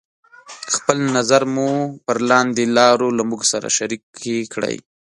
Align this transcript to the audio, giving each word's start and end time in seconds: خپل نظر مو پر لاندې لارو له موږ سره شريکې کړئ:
خپل 0.75 0.97
نظر 1.17 1.41
مو 1.53 1.69
پر 2.05 2.17
لاندې 2.29 2.63
لارو 2.77 3.07
له 3.17 3.23
موږ 3.29 3.41
سره 3.51 3.67
شريکې 3.77 4.37
کړئ: 4.53 4.75